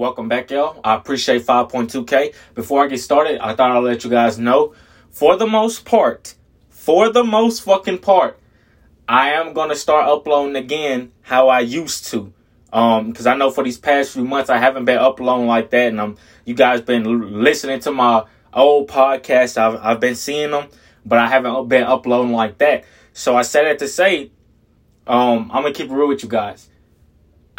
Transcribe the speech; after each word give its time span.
Welcome 0.00 0.30
back, 0.30 0.50
y'all. 0.50 0.80
I 0.82 0.94
appreciate 0.94 1.42
5.2K. 1.42 2.34
Before 2.54 2.82
I 2.82 2.86
get 2.86 3.00
started, 3.00 3.38
I 3.38 3.54
thought 3.54 3.70
I'd 3.70 3.80
let 3.80 4.02
you 4.02 4.08
guys 4.08 4.38
know, 4.38 4.72
for 5.10 5.36
the 5.36 5.46
most 5.46 5.84
part, 5.84 6.36
for 6.70 7.12
the 7.12 7.22
most 7.22 7.62
fucking 7.64 7.98
part, 7.98 8.40
I 9.06 9.32
am 9.32 9.52
gonna 9.52 9.76
start 9.76 10.08
uploading 10.08 10.56
again 10.56 11.12
how 11.20 11.50
I 11.50 11.60
used 11.60 12.06
to. 12.12 12.32
Um, 12.72 13.10
because 13.10 13.26
I 13.26 13.34
know 13.36 13.50
for 13.50 13.62
these 13.62 13.76
past 13.76 14.12
few 14.12 14.24
months 14.24 14.48
I 14.48 14.56
haven't 14.56 14.86
been 14.86 14.96
uploading 14.96 15.46
like 15.46 15.68
that, 15.68 15.88
and 15.88 16.00
I'm 16.00 16.16
you 16.46 16.54
guys 16.54 16.80
been 16.80 17.42
listening 17.42 17.80
to 17.80 17.92
my 17.92 18.24
old 18.54 18.88
podcasts. 18.88 19.58
I've 19.58 19.78
I've 19.84 20.00
been 20.00 20.14
seeing 20.14 20.52
them, 20.52 20.68
but 21.04 21.18
I 21.18 21.26
haven't 21.26 21.68
been 21.68 21.84
uploading 21.84 22.32
like 22.32 22.56
that. 22.56 22.84
So 23.12 23.36
I 23.36 23.42
said 23.42 23.64
that 23.64 23.78
to 23.80 23.86
say, 23.86 24.30
um, 25.06 25.50
I'm 25.52 25.62
gonna 25.62 25.74
keep 25.74 25.90
it 25.90 25.92
real 25.92 26.08
with 26.08 26.22
you 26.22 26.30
guys. 26.30 26.70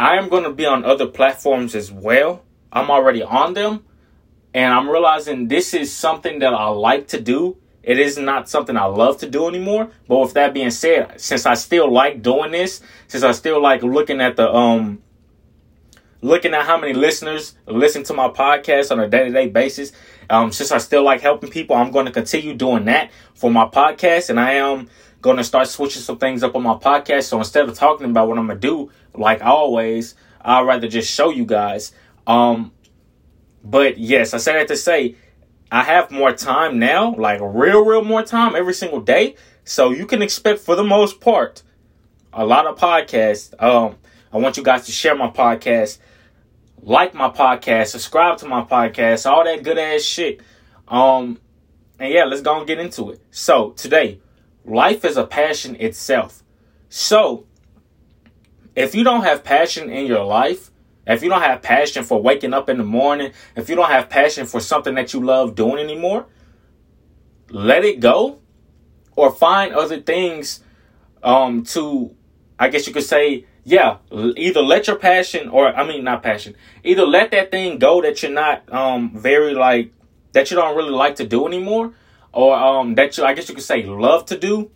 I 0.02 0.18
am 0.18 0.30
gonna 0.30 0.52
be 0.52 0.66
on 0.66 0.84
other 0.84 1.08
platforms 1.08 1.76
as 1.76 1.92
well. 1.92 2.44
I'm 2.72 2.90
already 2.90 3.24
on 3.24 3.54
them, 3.54 3.86
and 4.54 4.73
I'm 4.73 4.90
realizing 4.90 5.48
this 5.48 5.73
is 5.73 5.94
something 5.94 6.40
that 6.40 6.54
I 6.54 6.68
like 6.68 7.08
to 7.09 7.22
do 7.22 7.58
it 7.84 7.98
is 7.98 8.18
not 8.18 8.48
something 8.48 8.78
I 8.78 8.86
love 8.86 9.18
to 9.20 9.30
do 9.30 9.48
anymore. 9.48 9.90
But 10.08 10.20
with 10.20 10.34
that 10.34 10.54
being 10.54 10.72
said, 10.72 11.20
since 11.20 11.45
I 11.45 11.56
still 11.56 11.92
like 11.92 12.22
doing 12.22 12.52
this, 12.52 12.82
since 13.08 13.23
I 13.23 13.32
still 13.32 13.62
like 13.62 13.82
looking 13.82 14.22
at 14.22 14.36
the 14.36 14.54
um 14.54 15.02
looking 16.23 16.54
at 16.54 16.66
how 16.66 16.78
many 16.78 16.94
listeners 16.94 17.56
listen 17.66 18.04
to 18.04 18.14
my 18.14 18.28
podcast 18.28 18.92
on 18.92 19.00
a 19.00 19.08
day-to-day 19.08 19.48
basis, 19.48 19.92
um, 20.30 20.52
since 20.52 20.72
I 20.72 20.78
still 20.78 21.04
like 21.04 21.22
helping 21.22 21.50
people, 21.50 21.76
I'm 21.76 21.90
going 21.90 22.06
to 22.06 22.12
continue 22.12 22.54
doing 22.54 22.86
that 22.86 23.09
for 23.34 23.50
my 23.50 23.66
podcast, 23.66 24.30
and 24.30 24.40
I 24.40 24.54
am 24.54 24.88
going 25.21 25.38
to 25.38 25.43
start 25.43 25.67
switching 25.67 26.02
some 26.02 26.17
things 26.17 26.43
up 26.43 26.55
on 26.55 26.63
my 26.63 26.73
podcast. 26.73 27.23
So 27.23 27.38
instead 27.38 27.70
of 27.70 27.75
talking 27.75 28.09
about 28.09 28.27
what 28.27 28.38
I'm 28.38 28.48
gonna 28.48 28.59
do, 28.59 28.91
like 29.13 29.44
always, 29.44 30.16
I'd 30.41 30.66
rather 30.66 30.88
just 30.88 31.11
show 31.11 31.30
you 31.30 31.45
guys. 31.45 31.94
Um, 32.27 32.71
but 33.63 33.97
yes, 33.97 34.34
I 34.34 34.38
said 34.38 34.55
that 34.55 34.67
to 34.70 34.77
say 34.77 35.16
I 35.71 35.84
have 35.84 36.11
more 36.11 36.33
time 36.33 36.80
now, 36.80 37.16
like 37.16 37.39
real, 37.41 37.86
real 37.86 38.03
more 38.03 38.23
time 38.23 38.55
every 38.55 38.73
single 38.73 39.00
day. 39.00 39.36
So 39.63 39.91
you 39.91 40.05
can 40.05 40.22
expect, 40.22 40.59
for 40.59 40.75
the 40.75 40.83
most 40.83 41.22
part, 41.22 41.63
a 42.33 42.45
lot 42.45 42.66
of 42.66 42.78
podcasts. 42.78 43.53
Um, 43.61 43.95
I 44.33 44.38
want 44.38 44.58
you 44.58 44.63
guys 44.63 44.85
to 44.88 44.91
share 44.91 45.16
my 45.16 45.30
podcast, 45.30 46.00
like 46.81 47.13
my 47.13 47.30
podcast, 47.30 47.88
subscribe 47.88 48.38
to 48.39 48.47
my 48.47 48.63
podcast, 48.63 49.30
all 49.30 49.44
that 49.44 49.63
good 49.63 49.78
ass 49.78 50.02
shit. 50.02 50.41
Um, 50.88 51.39
and 52.00 52.11
yeah, 52.11 52.25
let's 52.25 52.41
go 52.41 52.58
and 52.58 52.67
get 52.67 52.80
into 52.80 53.11
it. 53.11 53.22
So 53.31 53.72
today, 53.72 54.19
life 54.66 55.06
is 55.06 55.17
a 55.17 55.26
passion 55.26 55.76
itself. 55.80 56.44
So 56.90 57.45
if 58.76 58.95
you 58.95 59.03
don't 59.03 59.23
have 59.23 59.44
passion 59.44 59.90
in 59.90 60.06
your 60.06 60.23
life, 60.23 60.72
if 61.08 61.23
you 61.23 61.30
don't 61.30 61.42
have 61.42 61.62
passion 61.62 62.03
for 62.03 62.22
waking 62.22 62.53
up 62.53 62.70
in 62.70 62.78
the 62.78 62.84
morning, 62.84 63.31
if 63.56 63.70
you 63.70 63.76
don't 63.76 63.90
have 63.90 64.09
passion 64.09 64.45
for 64.45 64.59
something 64.59 64.95
that 64.95 65.14
you 65.14 65.23
love 65.23 65.56
doing 65.56 65.80
anymore, 65.80 66.28
let 67.50 67.84
it 67.84 68.00
go 68.00 68.40
or 69.16 69.31
find 69.31 69.73
other 69.73 70.00
things 70.00 70.64
um 71.23 71.64
to 71.64 72.16
I 72.58 72.70
guess 72.70 72.88
you 72.88 72.94
could 72.94 73.03
say 73.03 73.46
yeah, 73.64 73.98
either 74.12 74.62
let 74.62 74.88
your 74.88 74.96
passion 74.96 75.48
or 75.50 75.68
I 75.68 75.88
mean 75.88 76.03
not 76.03 76.23
passion. 76.23 76.56
Either 76.84 77.06
let 77.06 77.30
that 77.31 77.52
thing 77.52 77.78
go 77.78 78.02
that 78.02 78.23
you're 78.23 78.31
not 78.31 78.72
um 78.73 79.12
very 79.16 79.53
like 79.53 79.94
that 80.34 80.50
you 80.50 80.58
don't 80.58 80.75
really 80.75 80.92
like 80.92 81.16
to 81.18 81.28
do 81.28 81.46
anymore 81.48 81.94
or 82.34 82.56
um 82.56 82.96
that 82.96 83.18
you 83.18 83.24
I 83.24 83.34
guess 83.34 83.50
you 83.50 83.56
could 83.56 83.64
say 83.64 83.84
love 83.84 84.26
to 84.28 84.38
do. 84.38 84.72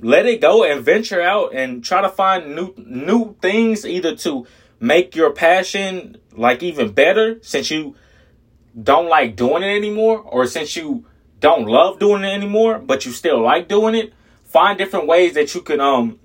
Let 0.00 0.26
it 0.26 0.40
go 0.40 0.62
and 0.64 0.84
venture 0.84 1.20
out 1.20 1.54
and 1.54 1.82
try 1.82 2.02
to 2.02 2.08
find 2.08 2.54
new 2.54 2.74
new 2.76 3.36
things 3.42 3.84
either 3.84 4.14
to 4.16 4.46
make 4.80 5.16
your 5.16 5.32
passion 5.32 6.18
like 6.32 6.62
even 6.62 6.92
better 6.92 7.38
since 7.42 7.70
you 7.70 7.96
don't 8.80 9.08
like 9.08 9.34
doing 9.34 9.64
it 9.64 9.74
anymore 9.76 10.20
or 10.20 10.46
since 10.46 10.76
you 10.76 11.04
don't 11.40 11.66
love 11.66 11.98
doing 11.98 12.22
it 12.22 12.28
anymore 12.28 12.78
but 12.78 13.04
you 13.04 13.12
still 13.12 13.40
like 13.40 13.68
doing 13.68 13.94
it. 13.94 14.12
Find 14.44 14.78
different 14.78 15.06
ways 15.06 15.34
that 15.34 15.54
you 15.54 15.60
can 15.62 15.80
um 15.80 16.18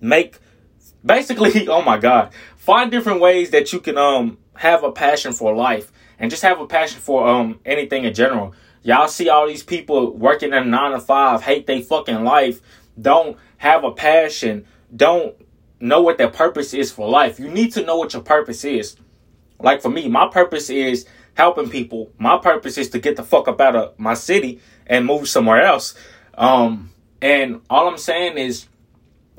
make 0.00 0.38
basically 1.04 1.68
oh 1.68 1.82
my 1.82 1.98
god. 1.98 2.32
Find 2.56 2.90
different 2.90 3.20
ways 3.20 3.50
that 3.50 3.72
you 3.72 3.80
can 3.80 3.98
um 3.98 4.38
have 4.54 4.84
a 4.84 4.92
passion 4.92 5.32
for 5.32 5.54
life 5.54 5.90
and 6.18 6.30
just 6.30 6.42
have 6.42 6.60
a 6.60 6.66
passion 6.66 7.00
for 7.00 7.26
um 7.28 7.58
anything 7.64 8.04
in 8.04 8.14
general 8.14 8.54
y'all 8.84 9.08
see 9.08 9.28
all 9.28 9.48
these 9.48 9.64
people 9.64 10.16
working 10.16 10.52
a 10.52 10.64
nine 10.64 10.92
to 10.92 11.00
five 11.00 11.42
hate 11.42 11.66
their 11.66 11.82
fucking 11.82 12.22
life 12.22 12.60
don't 13.00 13.36
have 13.56 13.82
a 13.82 13.90
passion 13.90 14.64
don't 14.94 15.34
know 15.84 16.00
what 16.00 16.18
their 16.18 16.30
purpose 16.30 16.72
is 16.74 16.90
for 16.90 17.08
life. 17.08 17.38
You 17.38 17.48
need 17.48 17.72
to 17.72 17.84
know 17.84 17.96
what 17.96 18.12
your 18.12 18.22
purpose 18.22 18.64
is. 18.64 18.96
Like 19.60 19.82
for 19.82 19.90
me, 19.90 20.08
my 20.08 20.28
purpose 20.28 20.70
is 20.70 21.06
helping 21.34 21.68
people. 21.68 22.10
My 22.18 22.38
purpose 22.38 22.78
is 22.78 22.90
to 22.90 22.98
get 22.98 23.16
the 23.16 23.22
fuck 23.22 23.48
up 23.48 23.60
out 23.60 23.76
of 23.76 23.98
my 23.98 24.14
city 24.14 24.60
and 24.86 25.06
move 25.06 25.28
somewhere 25.28 25.62
else. 25.62 25.94
Um, 26.34 26.90
and 27.20 27.60
all 27.68 27.88
I'm 27.88 27.98
saying 27.98 28.38
is 28.38 28.66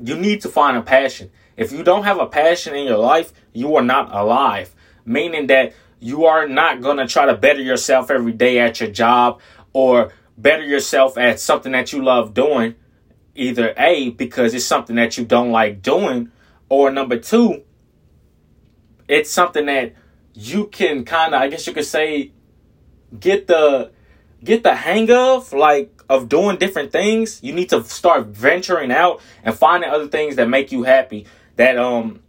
you 0.00 0.16
need 0.16 0.40
to 0.42 0.48
find 0.48 0.76
a 0.76 0.82
passion. 0.82 1.30
If 1.56 1.72
you 1.72 1.82
don't 1.82 2.04
have 2.04 2.20
a 2.20 2.26
passion 2.26 2.74
in 2.74 2.86
your 2.86 2.98
life, 2.98 3.32
you 3.52 3.74
are 3.76 3.82
not 3.82 4.14
alive. 4.14 4.74
Meaning 5.04 5.46
that 5.48 5.72
you 6.06 6.26
are 6.26 6.46
not 6.46 6.80
going 6.80 6.98
to 6.98 7.06
try 7.08 7.26
to 7.26 7.34
better 7.34 7.60
yourself 7.60 8.12
every 8.12 8.30
day 8.30 8.60
at 8.60 8.78
your 8.78 8.88
job 8.88 9.40
or 9.72 10.12
better 10.38 10.62
yourself 10.62 11.18
at 11.18 11.40
something 11.40 11.72
that 11.72 11.92
you 11.92 12.00
love 12.00 12.32
doing. 12.32 12.76
Either 13.34 13.74
A, 13.76 14.10
because 14.10 14.54
it's 14.54 14.64
something 14.64 14.94
that 14.96 15.18
you 15.18 15.24
don't 15.24 15.50
like 15.50 15.82
doing, 15.82 16.30
or 16.68 16.92
number 16.92 17.18
two, 17.18 17.64
it's 19.08 19.30
something 19.30 19.66
that 19.66 19.94
you 20.32 20.68
can 20.68 21.04
kind 21.04 21.34
of, 21.34 21.42
I 21.42 21.48
guess 21.48 21.66
you 21.66 21.72
could 21.72 21.84
say, 21.84 22.30
get 23.18 23.48
the 23.48 23.90
get 24.44 24.62
the 24.62 24.76
hang 24.76 25.10
of, 25.10 25.52
like 25.52 25.90
of 26.08 26.28
doing 26.28 26.56
different 26.56 26.92
things. 26.92 27.42
You 27.42 27.52
need 27.52 27.68
to 27.70 27.82
start 27.82 28.26
venturing 28.28 28.92
out 28.92 29.20
and 29.42 29.54
finding 29.54 29.90
other 29.90 30.06
things 30.06 30.36
that 30.36 30.48
make 30.48 30.70
you 30.70 30.84
happy, 30.84 31.26
that 31.56 31.76
um 31.76 32.20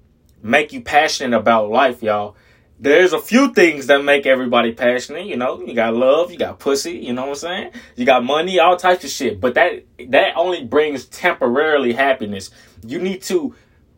make 0.41 0.73
you 0.73 0.81
passionate 0.81 1.38
about 1.38 1.69
life, 1.69 2.01
y'all. 2.01 2.35
There's 2.79 3.11
a 3.11 3.19
few 3.19 3.53
things 3.53 3.88
that 3.88 4.03
make 4.03 4.27
everybody 4.27 4.71
passionate, 4.71 5.25
you 5.25 5.35
know. 5.35 5.61
You 5.61 5.73
got 5.73 5.95
love, 5.95 6.31
you 6.31 6.38
got 6.38 6.59
pussy, 6.59 6.97
you 6.99 7.11
know 7.11 7.23
what 7.23 7.29
I'm 7.29 7.35
saying? 7.35 7.71
You 7.95 8.05
got 8.05 8.23
money, 8.23 8.59
all 8.59 8.77
types 8.77 9.03
of 9.03 9.09
shit. 9.09 9.41
But 9.41 9.55
that 9.55 9.83
that 10.09 10.35
only 10.35 10.63
brings 10.63 11.05
temporarily 11.05 11.93
happiness. 11.93 12.51
You 12.85 12.99
need 12.99 13.23
to 13.23 13.55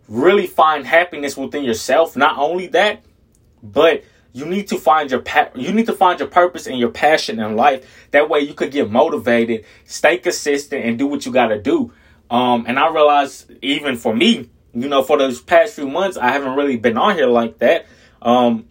really 0.07 0.47
find 0.47 0.85
happiness 0.85 1.35
within 1.35 1.65
yourself. 1.65 2.15
Not 2.15 2.37
only 2.37 2.67
that, 2.67 3.03
but 3.61 4.03
you 4.31 4.45
need 4.45 4.69
to 4.69 4.77
find 4.77 5.11
your 5.11 5.21
pa- 5.21 5.49
you 5.55 5.73
need 5.73 5.87
to 5.87 5.93
find 5.93 6.17
your 6.17 6.29
purpose 6.29 6.65
and 6.65 6.79
your 6.79 6.89
passion 6.89 7.39
in 7.39 7.57
life. 7.57 8.07
That 8.11 8.29
way 8.29 8.39
you 8.39 8.53
could 8.53 8.71
get 8.71 8.89
motivated, 8.89 9.65
stay 9.83 10.17
consistent, 10.17 10.85
and 10.85 10.97
do 10.97 11.05
what 11.05 11.25
you 11.25 11.33
got 11.33 11.47
to 11.47 11.61
do. 11.61 11.91
Um, 12.29 12.65
and 12.65 12.79
I 12.79 12.93
realized 12.93 13.51
even 13.61 13.97
for 13.97 14.15
me, 14.15 14.49
you 14.73 14.87
know, 14.87 15.03
for 15.03 15.17
those 15.17 15.41
past 15.41 15.73
few 15.73 15.89
months, 15.89 16.15
I 16.15 16.31
haven't 16.31 16.55
really 16.55 16.77
been 16.77 16.97
on 16.97 17.15
here 17.15 17.27
like 17.27 17.57
that. 17.59 17.87
Um, 18.21 18.68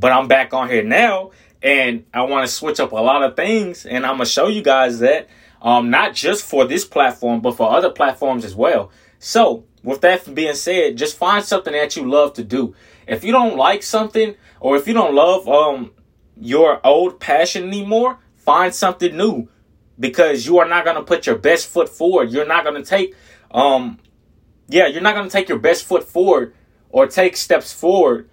but 0.00 0.12
I'm 0.12 0.28
back 0.28 0.54
on 0.54 0.68
here 0.68 0.82
now, 0.82 1.30
and 1.62 2.04
I 2.12 2.22
want 2.22 2.46
to 2.46 2.52
switch 2.52 2.80
up 2.80 2.92
a 2.92 2.96
lot 2.96 3.22
of 3.22 3.36
things, 3.36 3.84
and 3.86 4.06
I'm 4.06 4.14
gonna 4.14 4.26
show 4.26 4.48
you 4.48 4.62
guys 4.62 4.98
that. 5.00 5.28
Um, 5.62 5.90
not 5.90 6.14
just 6.14 6.46
for 6.46 6.64
this 6.64 6.86
platform, 6.86 7.40
but 7.40 7.54
for 7.54 7.70
other 7.70 7.90
platforms 7.90 8.46
as 8.46 8.54
well. 8.54 8.90
So 9.18 9.64
with 9.82 10.00
that 10.00 10.34
being 10.34 10.54
said, 10.54 10.96
just 10.96 11.16
find 11.16 11.44
something 11.44 11.72
that 11.72 11.96
you 11.96 12.10
love 12.10 12.32
to 12.34 12.44
do. 12.44 12.74
If 13.06 13.24
you 13.24 13.32
don't 13.32 13.56
like 13.56 13.82
something 13.82 14.34
or 14.60 14.76
if 14.76 14.86
you 14.86 14.94
don't 14.94 15.14
love 15.14 15.48
um 15.48 15.92
your 16.40 16.80
old 16.86 17.20
passion 17.20 17.68
anymore, 17.68 18.18
find 18.36 18.74
something 18.74 19.16
new 19.16 19.48
because 19.98 20.46
you 20.46 20.58
are 20.58 20.68
not 20.68 20.84
going 20.84 20.96
to 20.96 21.02
put 21.02 21.26
your 21.26 21.36
best 21.36 21.68
foot 21.68 21.88
forward. 21.88 22.30
You're 22.30 22.46
not 22.46 22.64
going 22.64 22.82
to 22.82 22.88
take 22.88 23.14
um 23.50 23.98
yeah, 24.68 24.86
you're 24.86 25.02
not 25.02 25.14
going 25.14 25.28
to 25.28 25.32
take 25.32 25.48
your 25.48 25.58
best 25.58 25.84
foot 25.84 26.04
forward 26.04 26.54
or 26.88 27.06
take 27.06 27.36
steps 27.36 27.72
forward 27.72 28.30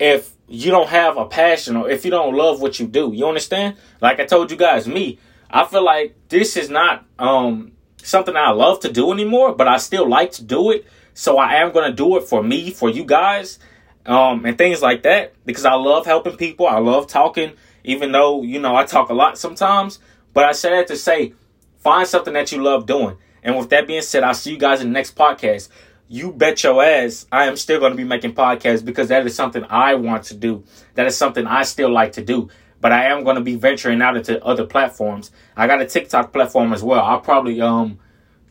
if 0.00 0.32
you 0.48 0.72
don't 0.72 0.88
have 0.88 1.16
a 1.16 1.26
passion 1.26 1.76
or 1.76 1.88
if 1.88 2.04
you 2.04 2.10
don't 2.10 2.34
love 2.34 2.60
what 2.60 2.80
you 2.80 2.88
do. 2.88 3.12
You 3.14 3.28
understand? 3.28 3.76
Like 4.00 4.18
I 4.18 4.24
told 4.24 4.50
you 4.50 4.56
guys, 4.56 4.88
me, 4.88 5.20
I 5.48 5.64
feel 5.64 5.84
like 5.84 6.16
this 6.28 6.56
is 6.56 6.68
not 6.68 7.04
um 7.18 7.72
something 8.02 8.34
I 8.34 8.50
love 8.50 8.80
to 8.80 8.92
do 8.92 9.12
anymore, 9.12 9.54
but 9.54 9.68
I 9.68 9.76
still 9.76 10.08
like 10.08 10.32
to 10.32 10.44
do 10.44 10.70
it. 10.72 10.86
So 11.14 11.38
I 11.38 11.56
am 11.56 11.72
going 11.72 11.90
to 11.90 11.94
do 11.94 12.16
it 12.16 12.22
for 12.22 12.42
me, 12.42 12.70
for 12.70 12.88
you 12.88 13.04
guys, 13.04 13.58
um, 14.06 14.46
and 14.46 14.56
things 14.56 14.80
like 14.80 15.02
that 15.02 15.34
because 15.44 15.66
I 15.66 15.74
love 15.74 16.06
helping 16.06 16.36
people. 16.36 16.66
I 16.66 16.78
love 16.78 17.08
talking, 17.08 17.52
even 17.84 18.12
though, 18.12 18.42
you 18.42 18.58
know, 18.58 18.74
I 18.74 18.84
talk 18.84 19.10
a 19.10 19.14
lot 19.14 19.36
sometimes. 19.36 19.98
But 20.32 20.44
I 20.44 20.52
said 20.52 20.72
that 20.72 20.86
to 20.86 20.96
say, 20.96 21.34
find 21.78 22.06
something 22.06 22.32
that 22.34 22.52
you 22.52 22.62
love 22.62 22.86
doing. 22.86 23.16
And 23.42 23.58
with 23.58 23.70
that 23.70 23.86
being 23.86 24.02
said, 24.02 24.22
I'll 24.22 24.34
see 24.34 24.52
you 24.52 24.58
guys 24.58 24.80
in 24.80 24.88
the 24.88 24.92
next 24.92 25.16
podcast. 25.16 25.68
You 26.12 26.32
bet 26.32 26.64
your 26.64 26.82
ass 26.82 27.26
I 27.30 27.46
am 27.46 27.56
still 27.56 27.78
going 27.78 27.92
to 27.92 27.96
be 27.96 28.04
making 28.04 28.34
podcasts 28.34 28.84
because 28.84 29.08
that 29.08 29.24
is 29.24 29.34
something 29.34 29.64
I 29.70 29.94
want 29.94 30.24
to 30.24 30.34
do. 30.34 30.64
That 30.94 31.06
is 31.06 31.16
something 31.16 31.46
I 31.46 31.62
still 31.62 31.90
like 31.90 32.12
to 32.12 32.24
do 32.24 32.50
but 32.80 32.92
I 32.92 33.06
am 33.06 33.24
going 33.24 33.36
to 33.36 33.42
be 33.42 33.56
venturing 33.56 34.00
out 34.02 34.16
into 34.16 34.42
other 34.44 34.64
platforms. 34.64 35.30
I 35.56 35.66
got 35.66 35.82
a 35.82 35.86
TikTok 35.86 36.32
platform 36.32 36.72
as 36.72 36.82
well. 36.82 37.04
I'll 37.04 37.20
probably 37.20 37.60
um 37.60 37.98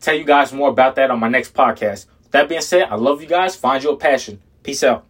tell 0.00 0.14
you 0.14 0.24
guys 0.24 0.52
more 0.52 0.70
about 0.70 0.94
that 0.96 1.10
on 1.10 1.18
my 1.18 1.28
next 1.28 1.54
podcast. 1.54 2.06
That 2.30 2.48
being 2.48 2.60
said, 2.60 2.84
I 2.84 2.94
love 2.94 3.20
you 3.20 3.28
guys. 3.28 3.56
Find 3.56 3.82
your 3.82 3.96
passion. 3.96 4.40
Peace 4.62 4.84
out. 4.84 5.09